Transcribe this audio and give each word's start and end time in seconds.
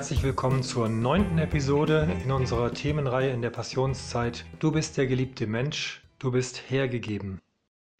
herzlich 0.00 0.22
willkommen 0.22 0.62
zur 0.62 0.88
neunten 0.88 1.36
Episode 1.36 2.08
in 2.24 2.32
unserer 2.32 2.72
Themenreihe 2.72 3.32
in 3.32 3.42
der 3.42 3.50
Passionszeit. 3.50 4.46
Du 4.58 4.72
bist 4.72 4.96
der 4.96 5.06
geliebte 5.06 5.46
Mensch, 5.46 6.02
du 6.18 6.30
bist 6.30 6.70
hergegeben. 6.70 7.42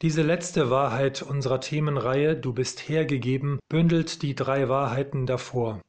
Diese 0.00 0.22
letzte 0.22 0.70
Wahrheit 0.70 1.20
unserer 1.20 1.60
Themenreihe 1.60 2.36
Du 2.36 2.54
bist 2.54 2.88
hergegeben 2.88 3.58
bündelt 3.68 4.22
die 4.22 4.34
drei 4.34 4.70
Wahrheiten 4.70 5.26
davor. 5.26 5.82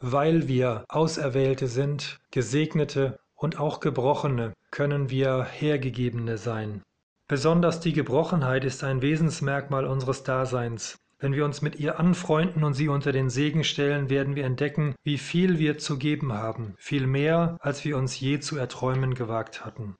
Weil 0.00 0.48
wir 0.48 0.84
Auserwählte 0.90 1.66
sind, 1.66 2.20
Gesegnete 2.30 3.18
und 3.34 3.58
auch 3.58 3.80
Gebrochene, 3.80 4.52
können 4.70 5.08
wir 5.08 5.44
Hergegebene 5.44 6.36
sein. 6.36 6.82
Besonders 7.26 7.80
die 7.80 7.94
Gebrochenheit 7.94 8.64
ist 8.64 8.84
ein 8.84 9.00
Wesensmerkmal 9.00 9.86
unseres 9.86 10.24
Daseins. 10.24 10.98
Wenn 11.24 11.32
wir 11.32 11.46
uns 11.46 11.62
mit 11.62 11.80
ihr 11.80 11.98
anfreunden 11.98 12.64
und 12.64 12.74
sie 12.74 12.88
unter 12.88 13.10
den 13.10 13.30
Segen 13.30 13.64
stellen, 13.64 14.10
werden 14.10 14.36
wir 14.36 14.44
entdecken, 14.44 14.94
wie 15.04 15.16
viel 15.16 15.58
wir 15.58 15.78
zu 15.78 15.96
geben 15.96 16.34
haben, 16.34 16.74
viel 16.76 17.06
mehr, 17.06 17.56
als 17.60 17.82
wir 17.82 17.96
uns 17.96 18.20
je 18.20 18.40
zu 18.40 18.58
erträumen 18.58 19.14
gewagt 19.14 19.64
hatten. 19.64 19.96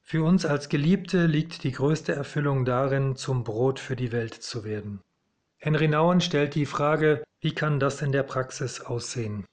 Für 0.00 0.24
uns 0.24 0.46
als 0.46 0.70
Geliebte 0.70 1.26
liegt 1.26 1.64
die 1.64 1.72
größte 1.72 2.14
Erfüllung 2.14 2.64
darin, 2.64 3.16
zum 3.16 3.44
Brot 3.44 3.80
für 3.80 3.96
die 3.96 4.12
Welt 4.12 4.32
zu 4.32 4.64
werden. 4.64 5.02
Henry 5.58 5.88
Nouwen 5.88 6.22
stellt 6.22 6.54
die 6.54 6.64
Frage, 6.64 7.22
wie 7.42 7.54
kann 7.54 7.78
das 7.78 8.00
in 8.00 8.12
der 8.12 8.22
Praxis 8.22 8.80
aussehen? 8.80 9.44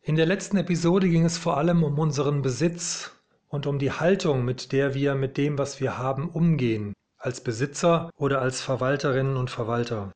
In 0.00 0.16
der 0.16 0.24
letzten 0.24 0.56
Episode 0.56 1.06
ging 1.06 1.26
es 1.26 1.36
vor 1.36 1.58
allem 1.58 1.84
um 1.84 1.98
unseren 1.98 2.40
Besitz 2.40 3.10
und 3.48 3.66
um 3.66 3.78
die 3.78 3.92
Haltung, 3.92 4.46
mit 4.46 4.72
der 4.72 4.94
wir 4.94 5.16
mit 5.16 5.36
dem, 5.36 5.58
was 5.58 5.82
wir 5.82 5.98
haben, 5.98 6.30
umgehen, 6.30 6.94
als 7.18 7.42
Besitzer 7.42 8.08
oder 8.16 8.40
als 8.40 8.62
Verwalterinnen 8.62 9.36
und 9.36 9.50
Verwalter. 9.50 10.12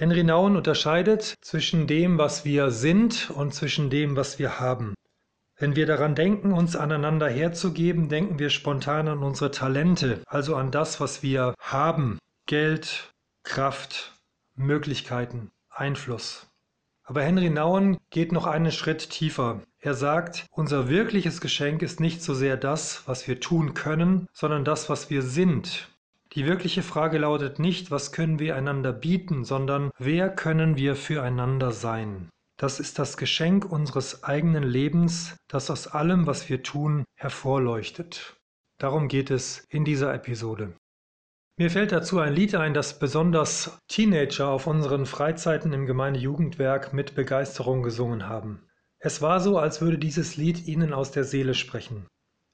Henry 0.00 0.24
Nouwen 0.24 0.56
unterscheidet 0.56 1.34
zwischen 1.42 1.86
dem, 1.86 2.16
was 2.16 2.46
wir 2.46 2.70
sind 2.70 3.28
und 3.28 3.52
zwischen 3.52 3.90
dem, 3.90 4.16
was 4.16 4.38
wir 4.38 4.58
haben. 4.58 4.94
Wenn 5.58 5.76
wir 5.76 5.84
daran 5.84 6.14
denken, 6.14 6.54
uns 6.54 6.74
aneinander 6.74 7.28
herzugeben, 7.28 8.08
denken 8.08 8.38
wir 8.38 8.48
spontan 8.48 9.08
an 9.08 9.22
unsere 9.22 9.50
Talente, 9.50 10.22
also 10.24 10.56
an 10.56 10.70
das, 10.70 11.00
was 11.00 11.22
wir 11.22 11.54
haben. 11.60 12.18
Geld, 12.46 13.12
Kraft, 13.42 14.18
Möglichkeiten, 14.54 15.50
Einfluss. 15.68 16.46
Aber 17.02 17.20
Henry 17.20 17.50
Nouwen 17.50 17.98
geht 18.08 18.32
noch 18.32 18.46
einen 18.46 18.72
Schritt 18.72 19.10
tiefer. 19.10 19.60
Er 19.80 19.92
sagt, 19.92 20.46
unser 20.50 20.88
wirkliches 20.88 21.42
Geschenk 21.42 21.82
ist 21.82 22.00
nicht 22.00 22.22
so 22.22 22.32
sehr 22.32 22.56
das, 22.56 23.02
was 23.04 23.28
wir 23.28 23.38
tun 23.38 23.74
können, 23.74 24.28
sondern 24.32 24.64
das, 24.64 24.88
was 24.88 25.10
wir 25.10 25.20
sind. 25.20 25.89
Die 26.34 26.46
wirkliche 26.46 26.82
Frage 26.82 27.18
lautet 27.18 27.58
nicht, 27.58 27.90
was 27.90 28.12
können 28.12 28.38
wir 28.38 28.54
einander 28.54 28.92
bieten, 28.92 29.44
sondern 29.44 29.90
wer 29.98 30.30
können 30.30 30.76
wir 30.76 30.94
füreinander 30.94 31.72
sein. 31.72 32.28
Das 32.56 32.78
ist 32.78 32.98
das 32.98 33.16
Geschenk 33.16 33.64
unseres 33.64 34.22
eigenen 34.22 34.62
Lebens, 34.62 35.36
das 35.48 35.70
aus 35.70 35.88
allem, 35.88 36.26
was 36.26 36.48
wir 36.48 36.62
tun, 36.62 37.04
hervorleuchtet. 37.16 38.36
Darum 38.78 39.08
geht 39.08 39.30
es 39.30 39.64
in 39.70 39.84
dieser 39.84 40.14
Episode. 40.14 40.74
Mir 41.58 41.70
fällt 41.70 41.90
dazu 41.90 42.20
ein 42.20 42.32
Lied 42.32 42.54
ein, 42.54 42.74
das 42.74 42.98
besonders 42.98 43.78
Teenager 43.88 44.48
auf 44.48 44.66
unseren 44.66 45.06
Freizeiten 45.06 45.72
im 45.72 45.84
Gemeindejugendwerk 45.84 46.92
mit 46.92 47.14
Begeisterung 47.14 47.82
gesungen 47.82 48.28
haben. 48.28 48.62
Es 48.98 49.20
war 49.20 49.40
so, 49.40 49.58
als 49.58 49.80
würde 49.80 49.98
dieses 49.98 50.36
Lied 50.36 50.66
ihnen 50.66 50.92
aus 50.92 51.10
der 51.10 51.24
Seele 51.24 51.54
sprechen. 51.54 52.06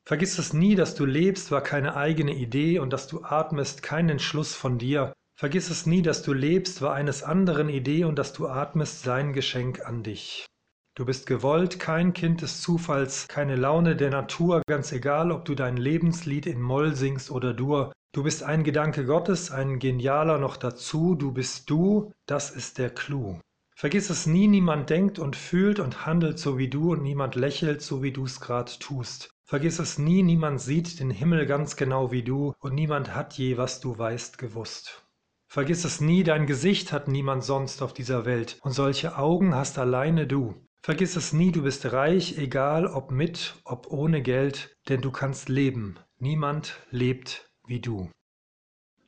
Vergiss 0.06 0.38
es 0.38 0.54
nie, 0.54 0.76
dass 0.76 0.94
du 0.94 1.04
lebst, 1.04 1.50
war 1.50 1.62
keine 1.62 1.96
eigene 1.96 2.34
Idee 2.34 2.78
und 2.78 2.92
dass 2.92 3.08
du 3.08 3.24
atmest 3.24 3.82
kein 3.82 4.08
Entschluss 4.08 4.54
von 4.54 4.78
dir, 4.78 5.12
Vergiss 5.38 5.68
es 5.68 5.84
nie, 5.84 6.00
dass 6.00 6.22
du 6.22 6.32
lebst, 6.32 6.80
war 6.80 6.94
eines 6.94 7.22
anderen 7.22 7.68
Idee 7.68 8.04
und 8.04 8.18
dass 8.18 8.32
du 8.32 8.48
atmest 8.48 9.02
sein 9.02 9.34
Geschenk 9.34 9.84
an 9.84 10.02
dich. 10.02 10.46
Du 10.94 11.04
bist 11.04 11.26
gewollt, 11.26 11.78
kein 11.78 12.14
Kind 12.14 12.40
des 12.40 12.62
Zufalls, 12.62 13.28
keine 13.28 13.54
Laune 13.54 13.96
der 13.96 14.08
Natur, 14.08 14.62
ganz 14.66 14.92
egal, 14.92 15.30
ob 15.30 15.44
du 15.44 15.54
dein 15.54 15.76
Lebenslied 15.76 16.46
in 16.46 16.62
Moll 16.62 16.94
singst 16.94 17.30
oder 17.30 17.52
Dur. 17.52 17.92
Du 18.14 18.22
bist 18.22 18.44
ein 18.44 18.64
Gedanke 18.64 19.04
Gottes, 19.04 19.50
ein 19.50 19.78
genialer 19.78 20.38
noch 20.38 20.56
dazu, 20.56 21.14
du 21.14 21.32
bist 21.32 21.68
du, 21.68 22.12
das 22.24 22.50
ist 22.50 22.78
der 22.78 22.88
Clou. 22.88 23.38
Vergiss 23.76 24.08
es 24.08 24.24
nie, 24.24 24.48
niemand 24.48 24.88
denkt 24.88 25.18
und 25.18 25.36
fühlt 25.36 25.80
und 25.80 26.06
handelt 26.06 26.38
so 26.38 26.56
wie 26.56 26.68
du 26.68 26.92
und 26.92 27.02
niemand 27.02 27.34
lächelt 27.34 27.82
so 27.82 28.02
wie 28.02 28.10
du's 28.10 28.40
grad 28.40 28.80
tust. 28.80 29.35
Vergiss 29.48 29.78
es 29.78 29.96
nie, 29.96 30.24
niemand 30.24 30.60
sieht 30.60 30.98
den 30.98 31.10
Himmel 31.10 31.46
ganz 31.46 31.76
genau 31.76 32.10
wie 32.10 32.24
du 32.24 32.52
und 32.58 32.74
niemand 32.74 33.14
hat 33.14 33.34
je, 33.34 33.56
was 33.56 33.78
du 33.78 33.96
weißt, 33.96 34.38
gewusst. 34.38 35.06
Vergiss 35.46 35.84
es 35.84 36.00
nie, 36.00 36.24
dein 36.24 36.46
Gesicht 36.46 36.90
hat 36.90 37.06
niemand 37.06 37.44
sonst 37.44 37.80
auf 37.80 37.94
dieser 37.94 38.24
Welt, 38.24 38.58
und 38.62 38.72
solche 38.72 39.16
Augen 39.16 39.54
hast 39.54 39.78
alleine 39.78 40.26
du. 40.26 40.56
Vergiss 40.82 41.14
es 41.14 41.32
nie, 41.32 41.52
du 41.52 41.62
bist 41.62 41.92
reich, 41.92 42.38
egal 42.38 42.88
ob 42.88 43.12
mit, 43.12 43.54
ob 43.62 43.86
ohne 43.86 44.20
Geld, 44.20 44.76
denn 44.88 45.00
du 45.00 45.12
kannst 45.12 45.48
leben. 45.48 45.96
Niemand 46.18 46.80
lebt 46.90 47.48
wie 47.68 47.78
du. 47.78 48.10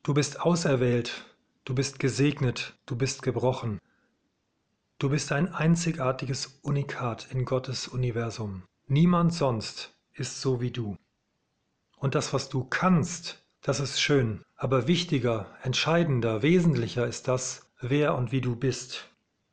Du 0.03 0.13
bist 0.13 0.39
auserwählt, 0.39 1.35
du 1.65 1.75
bist 1.75 1.99
gesegnet, 1.99 2.79
du 2.85 2.95
bist 2.95 3.23
gebrochen. 3.23 3.77
Du 4.99 5.09
bist 5.09 5.33
ein 5.33 5.53
einzigartiges 5.53 6.59
Unikat 6.61 7.27
in 7.29 7.43
Gottes 7.43 7.89
Universum. 7.89 8.63
Niemand 8.87 9.33
sonst 9.33 9.98
ist 10.19 10.41
so 10.41 10.61
wie 10.61 10.71
du. 10.71 10.97
Und 11.97 12.15
das, 12.15 12.33
was 12.33 12.49
du 12.49 12.63
kannst, 12.63 13.43
das 13.61 13.79
ist 13.79 13.99
schön, 14.01 14.43
aber 14.55 14.87
wichtiger, 14.87 15.57
entscheidender, 15.63 16.41
wesentlicher 16.41 17.07
ist 17.07 17.27
das, 17.27 17.69
wer 17.81 18.15
und 18.15 18.31
wie 18.31 18.41
du 18.41 18.55
bist. 18.55 19.09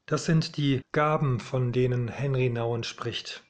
Das 0.06 0.24
sind 0.24 0.56
die 0.56 0.82
Gaben, 0.92 1.40
von 1.40 1.72
denen 1.72 2.08
Henry 2.08 2.48
Nouwen 2.48 2.84
spricht. 2.84 3.42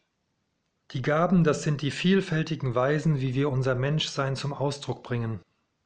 Die 0.93 1.03
Gaben, 1.03 1.45
das 1.45 1.63
sind 1.63 1.83
die 1.83 1.91
vielfältigen 1.91 2.75
Weisen, 2.75 3.21
wie 3.21 3.35
wir 3.35 3.51
unser 3.51 3.75
Menschsein 3.75 4.37
zum 4.37 4.53
Ausdruck 4.53 5.03
bringen. 5.03 5.41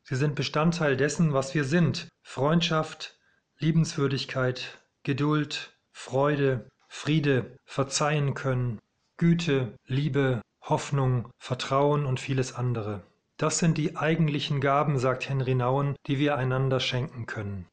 Sie 0.04 0.16
sind 0.16 0.34
Bestandteil 0.34 0.96
dessen, 0.96 1.32
was 1.32 1.54
wir 1.54 1.64
sind. 1.64 2.08
Freundschaft, 2.22 3.18
Liebenswürdigkeit, 3.58 4.78
Geduld, 5.02 5.76
Freude, 5.90 6.68
Friede, 6.88 7.56
Verzeihen 7.64 8.34
können, 8.34 8.78
Güte, 9.16 9.74
Liebe, 9.86 10.42
Hoffnung, 10.70 11.28
Vertrauen 11.38 12.06
und 12.06 12.20
vieles 12.20 12.54
andere. 12.54 13.02
Das 13.36 13.58
sind 13.58 13.76
die 13.76 13.96
eigentlichen 13.96 14.60
Gaben, 14.60 14.98
sagt 14.98 15.28
Henry 15.28 15.54
Nouwen, 15.54 15.96
die 16.06 16.18
wir 16.18 16.36
einander 16.36 16.78
schenken 16.78 17.26
können. 17.26 17.66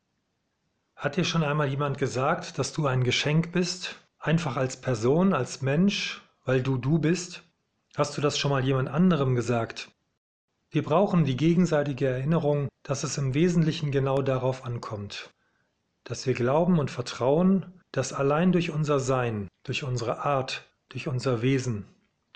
Hat 0.96 1.16
dir 1.16 1.24
schon 1.24 1.44
einmal 1.44 1.68
jemand 1.68 1.98
gesagt, 1.98 2.58
dass 2.58 2.74
du 2.74 2.88
ein 2.88 3.04
Geschenk 3.04 3.52
bist? 3.52 3.96
Einfach 4.18 4.58
als 4.58 4.82
Person, 4.82 5.34
als 5.34 5.62
Mensch, 5.62 6.24
weil 6.44 6.64
du 6.64 6.78
du 6.78 6.98
bist? 6.98 7.44
Hast 7.96 8.18
du 8.18 8.22
das 8.22 8.40
schon 8.40 8.50
mal 8.50 8.66
jemand 8.66 8.90
anderem 8.90 9.36
gesagt? 9.36 9.90
Wir 10.72 10.84
brauchen 10.84 11.24
die 11.24 11.38
gegenseitige 11.38 12.08
Erinnerung, 12.08 12.68
dass 12.84 13.04
es 13.04 13.18
im 13.18 13.34
Wesentlichen 13.34 13.92
genau 13.92 14.22
darauf 14.22 14.66
ankommt. 14.66 15.30
Dass 16.04 16.26
wir 16.26 16.34
glauben 16.34 16.80
und 16.80 16.90
vertrauen, 16.90 17.82
dass 17.92 18.12
allein 18.12 18.52
durch 18.52 18.72
unser 18.72 19.00
Sein, 19.00 19.48
durch 19.64 19.84
unsere 19.84 20.26
Art, 20.26 20.68
durch 20.90 21.08
unser 21.08 21.42
Wesen, 21.42 21.86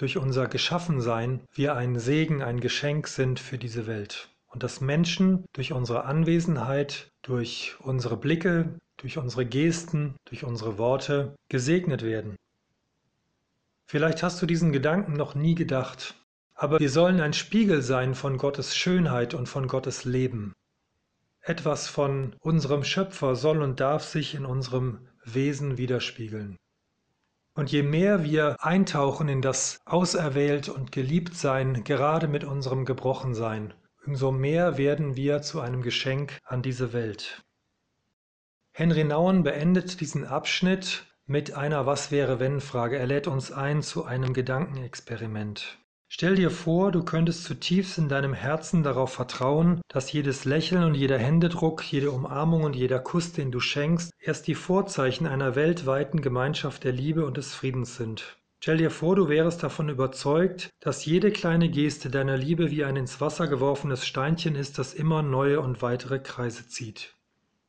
durch 0.01 0.17
unser 0.17 0.47
Geschaffensein 0.47 1.41
wir 1.53 1.75
ein 1.75 1.99
Segen, 1.99 2.41
ein 2.41 2.59
Geschenk 2.59 3.07
sind 3.07 3.39
für 3.39 3.59
diese 3.59 3.85
Welt. 3.85 4.29
Und 4.47 4.63
dass 4.63 4.81
Menschen 4.81 5.45
durch 5.53 5.73
unsere 5.73 6.05
Anwesenheit, 6.05 7.11
durch 7.21 7.75
unsere 7.79 8.17
Blicke, 8.17 8.79
durch 8.97 9.19
unsere 9.19 9.45
Gesten, 9.45 10.15
durch 10.25 10.43
unsere 10.43 10.79
Worte 10.79 11.35
gesegnet 11.49 12.01
werden. 12.01 12.35
Vielleicht 13.85 14.23
hast 14.23 14.41
du 14.41 14.47
diesen 14.47 14.71
Gedanken 14.71 15.13
noch 15.13 15.35
nie 15.35 15.53
gedacht, 15.53 16.15
aber 16.55 16.79
wir 16.79 16.89
sollen 16.89 17.21
ein 17.21 17.33
Spiegel 17.33 17.81
sein 17.83 18.15
von 18.15 18.37
Gottes 18.37 18.75
Schönheit 18.75 19.33
und 19.35 19.47
von 19.47 19.67
Gottes 19.67 20.03
Leben. 20.03 20.53
Etwas 21.41 21.87
von 21.87 22.35
unserem 22.39 22.83
Schöpfer 22.83 23.35
soll 23.35 23.61
und 23.61 23.79
darf 23.79 24.03
sich 24.03 24.33
in 24.33 24.45
unserem 24.45 25.07
Wesen 25.25 25.77
widerspiegeln. 25.77 26.57
Und 27.53 27.71
je 27.71 27.83
mehr 27.83 28.23
wir 28.23 28.55
eintauchen 28.59 29.27
in 29.27 29.41
das 29.41 29.81
Auserwählt 29.85 30.69
und 30.69 30.91
Geliebtsein, 30.91 31.83
gerade 31.83 32.27
mit 32.27 32.43
unserem 32.43 32.85
Gebrochensein, 32.85 33.73
umso 34.05 34.31
mehr 34.31 34.77
werden 34.77 35.15
wir 35.15 35.41
zu 35.41 35.59
einem 35.59 35.81
Geschenk 35.81 36.39
an 36.45 36.61
diese 36.61 36.93
Welt. 36.93 37.43
Henry 38.73 39.03
Nouwen 39.03 39.43
beendet 39.43 39.99
diesen 39.99 40.25
Abschnitt 40.25 41.05
mit 41.25 41.53
einer 41.53 41.85
Was 41.85 42.09
wäre 42.09 42.39
wenn 42.39 42.61
Frage. 42.61 42.97
Er 42.97 43.07
lädt 43.07 43.27
uns 43.27 43.51
ein 43.51 43.81
zu 43.81 44.05
einem 44.05 44.33
Gedankenexperiment. 44.33 45.77
Stell 46.13 46.35
dir 46.35 46.51
vor, 46.51 46.91
du 46.91 47.05
könntest 47.05 47.45
zutiefst 47.45 47.97
in 47.97 48.09
deinem 48.09 48.33
Herzen 48.33 48.83
darauf 48.83 49.13
vertrauen, 49.13 49.79
dass 49.87 50.11
jedes 50.11 50.43
Lächeln 50.43 50.83
und 50.83 50.93
jeder 50.93 51.17
Händedruck, 51.17 51.89
jede 51.89 52.11
Umarmung 52.11 52.63
und 52.63 52.75
jeder 52.75 52.99
Kuss, 52.99 53.31
den 53.31 53.49
du 53.49 53.61
schenkst, 53.61 54.11
erst 54.19 54.45
die 54.47 54.55
Vorzeichen 54.55 55.25
einer 55.25 55.55
weltweiten 55.55 56.21
Gemeinschaft 56.21 56.83
der 56.83 56.91
Liebe 56.91 57.25
und 57.25 57.37
des 57.37 57.53
Friedens 57.53 57.95
sind. 57.95 58.35
Stell 58.59 58.75
dir 58.75 58.91
vor, 58.91 59.15
du 59.15 59.29
wärest 59.29 59.63
davon 59.63 59.87
überzeugt, 59.87 60.69
dass 60.81 61.05
jede 61.05 61.31
kleine 61.31 61.69
Geste 61.69 62.09
deiner 62.09 62.35
Liebe 62.35 62.71
wie 62.71 62.83
ein 62.83 62.97
ins 62.97 63.21
Wasser 63.21 63.47
geworfenes 63.47 64.05
Steinchen 64.05 64.55
ist, 64.55 64.79
das 64.79 64.93
immer 64.93 65.21
neue 65.21 65.61
und 65.61 65.81
weitere 65.81 66.19
Kreise 66.19 66.67
zieht. 66.67 67.15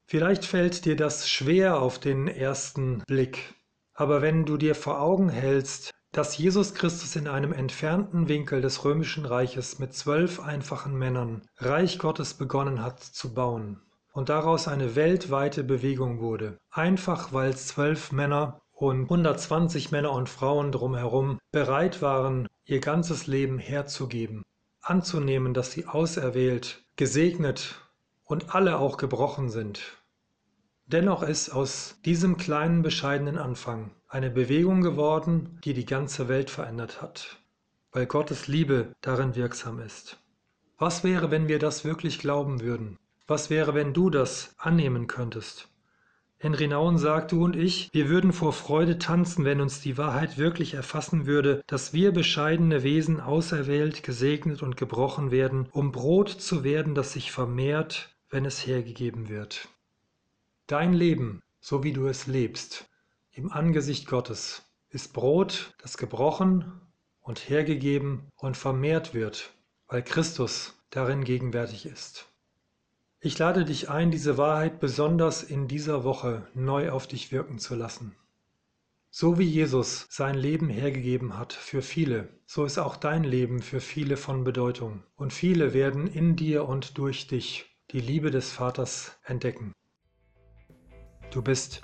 Vielleicht 0.07 0.45
fällt 0.45 0.85
dir 0.85 0.97
das 0.97 1.31
schwer 1.31 1.81
auf 1.81 2.01
den 2.01 2.27
ersten 2.27 3.05
Blick. 3.07 3.55
Aber 3.95 4.21
wenn 4.21 4.45
du 4.47 4.57
dir 4.57 4.75
vor 4.75 5.01
Augen 5.01 5.29
hältst, 5.29 5.93
dass 6.13 6.37
Jesus 6.37 6.75
Christus 6.75 7.17
in 7.17 7.27
einem 7.27 7.55
entfernten 7.55 8.29
Winkel 8.29 8.61
des 8.61 8.85
römischen 8.85 9.25
Reiches 9.25 9.79
mit 9.79 9.95
zwölf 9.95 10.41
einfachen 10.41 10.95
Männern 10.95 11.43
Reich 11.57 11.99
Gottes 11.99 12.35
begonnen 12.35 12.83
hat 12.83 13.03
zu 13.03 13.33
bauen 13.33 13.81
und 14.13 14.29
daraus 14.29 14.69
eine 14.69 14.95
weltweite 14.95 15.65
Bewegung 15.65 16.21
wurde, 16.21 16.59
einfach 16.71 17.33
weil 17.33 17.57
zwölf 17.57 18.13
Männer 18.13 18.61
und 18.73 19.05
120 19.05 19.91
Männer 19.91 20.13
und 20.13 20.29
Frauen 20.29 20.71
drumherum 20.71 21.39
bereit 21.51 22.03
waren, 22.03 22.47
ihr 22.67 22.81
ganzes 22.81 23.27
Leben 23.27 23.59
herzugeben, 23.59 24.43
anzunehmen, 24.83 25.55
dass 25.55 25.73
sie 25.73 25.87
auserwählt, 25.87 26.85
gesegnet 26.97 27.77
und 28.25 28.55
alle 28.55 28.79
auch 28.79 28.99
gebrochen 28.99 29.49
sind. 29.49 30.02
Dennoch 30.87 31.23
ist 31.23 31.51
aus 31.51 31.99
diesem 32.05 32.37
kleinen 32.37 32.83
bescheidenen 32.83 33.39
Anfang 33.39 33.93
eine 34.09 34.31
Bewegung 34.31 34.83
geworden, 34.83 35.59
die 35.65 35.75
die 35.75 35.87
ganze 35.87 36.29
Welt 36.29 36.51
verändert 36.51 37.01
hat, 37.01 37.39
weil 37.93 38.07
Gottes 38.07 38.47
Liebe 38.49 38.95
darin 39.01 39.35
wirksam 39.35 39.79
ist. 39.81 40.19
Was 40.79 41.05
wäre, 41.05 41.31
wenn 41.31 41.49
wir 41.49 41.59
das 41.59 41.85
wirklich 41.85 42.19
glauben 42.19 42.61
würden? 42.61 42.99
Was 43.27 43.49
wäre, 43.51 43.75
wenn 43.75 43.95
du 43.95 44.11
das 44.11 44.55
annehmen 44.59 45.07
könntest? 45.07 45.69
Henry 46.43 46.67
Nauen 46.67 46.99
sagt, 46.99 47.31
du 47.31 47.45
und 47.45 47.55
ich, 47.55 47.89
wir 47.93 48.09
würden 48.09 48.33
vor 48.33 48.53
Freude 48.53 48.99
tanzen, 48.99 49.45
wenn 49.45 49.61
uns 49.61 49.81
die 49.81 49.97
Wahrheit 49.97 50.39
wirklich 50.39 50.75
erfassen 50.75 51.25
würde, 51.25 51.63
dass 51.69 51.93
wir 51.93 52.11
bescheidene 52.11 52.83
Wesen 52.83 53.21
auserwählt, 53.21 54.03
gesegnet 54.03 54.61
und 54.61 54.77
gebrochen 54.77 55.31
werden, 55.31 55.69
um 55.71 55.93
Brot 55.93 56.31
zu 56.31 56.65
werden, 56.65 56.97
das 56.97 57.13
sich 57.13 57.31
vermehrt, 57.31 58.17
wenn 58.29 58.45
es 58.45 58.67
hergegeben 58.67 59.29
wird. 59.29 59.69
Dein 60.67 60.93
Leben, 60.93 61.43
so 61.61 61.83
wie 61.83 61.93
du 61.93 62.07
es 62.07 62.27
lebst, 62.27 62.89
im 63.33 63.51
Angesicht 63.51 64.07
Gottes 64.07 64.63
ist 64.91 65.13
Brot, 65.13 65.75
das 65.79 65.97
gebrochen 65.97 66.81
und 67.21 67.49
hergegeben 67.49 68.29
und 68.37 68.57
vermehrt 68.57 69.15
wird, 69.15 69.55
weil 69.89 70.03
Christus 70.03 70.75
darin 70.91 71.25
gegenwärtig 71.25 71.87
ist. 71.87 72.29
Ich 73.21 73.39
lade 73.39 73.65
dich 73.65 73.89
ein, 73.89 74.11
diese 74.11 74.39
Wahrheit 74.39 74.81
besonders 74.81 75.43
in 75.43 75.67
dieser 75.67 76.05
Woche 76.05 76.47
neu 76.55 76.91
auf 76.91 77.07
dich 77.07 77.33
wirken 77.33 77.59
zu 77.59 77.75
lassen. 77.75 78.15
So 79.11 79.39
wie 79.39 79.45
Jesus 79.45 80.07
sein 80.11 80.35
Leben 80.35 80.69
hergegeben 80.69 81.39
hat 81.39 81.53
für 81.53 81.83
viele, 81.83 82.29
so 82.47 82.65
ist 82.65 82.79
auch 82.79 82.97
dein 82.97 83.25
Leben 83.25 83.63
für 83.63 83.81
viele 83.81 84.17
von 84.17 84.45
Bedeutung. 84.45 85.03
Und 85.17 85.33
viele 85.33 85.75
werden 85.75 86.07
in 86.07 86.37
dir 86.37 86.69
und 86.69 86.99
durch 86.99 87.27
dich 87.27 87.67
die 87.91 88.01
Liebe 88.01 88.31
des 88.31 88.53
Vaters 88.53 89.19
entdecken. 89.25 89.73
Du 91.33 91.41
bist 91.41 91.81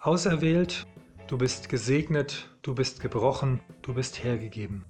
auserwählt, 0.00 0.86
du 1.26 1.36
bist 1.36 1.68
gesegnet, 1.68 2.48
du 2.62 2.74
bist 2.74 3.00
gebrochen, 3.02 3.60
du 3.82 3.92
bist 3.92 4.24
hergegeben. 4.24 4.86